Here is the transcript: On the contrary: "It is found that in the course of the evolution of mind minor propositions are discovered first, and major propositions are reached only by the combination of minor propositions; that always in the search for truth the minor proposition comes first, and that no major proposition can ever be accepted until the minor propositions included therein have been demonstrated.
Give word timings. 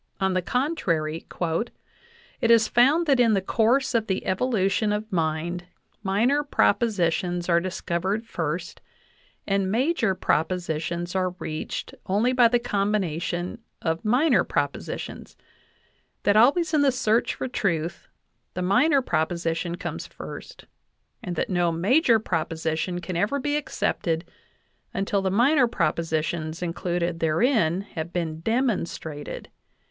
On 0.19 0.33
the 0.33 0.41
contrary: 0.41 1.27
"It 2.39 2.49
is 2.49 2.67
found 2.67 3.05
that 3.05 3.19
in 3.19 3.35
the 3.35 3.39
course 3.39 3.93
of 3.93 4.07
the 4.07 4.25
evolution 4.25 4.91
of 4.91 5.11
mind 5.11 5.65
minor 6.01 6.43
propositions 6.43 7.47
are 7.47 7.59
discovered 7.59 8.25
first, 8.25 8.81
and 9.45 9.69
major 9.71 10.15
propositions 10.15 11.13
are 11.13 11.35
reached 11.37 11.93
only 12.07 12.33
by 12.33 12.47
the 12.47 12.57
combination 12.57 13.61
of 13.83 14.03
minor 14.03 14.43
propositions; 14.43 15.37
that 16.23 16.35
always 16.35 16.73
in 16.73 16.81
the 16.81 16.91
search 16.91 17.35
for 17.35 17.47
truth 17.47 18.07
the 18.55 18.63
minor 18.63 19.03
proposition 19.03 19.75
comes 19.75 20.07
first, 20.07 20.65
and 21.21 21.35
that 21.35 21.47
no 21.51 21.71
major 21.71 22.17
proposition 22.17 23.01
can 23.01 23.15
ever 23.15 23.37
be 23.39 23.55
accepted 23.55 24.25
until 24.95 25.21
the 25.21 25.29
minor 25.29 25.67
propositions 25.67 26.63
included 26.63 27.19
therein 27.19 27.81
have 27.81 28.11
been 28.11 28.39
demonstrated. 28.39 29.47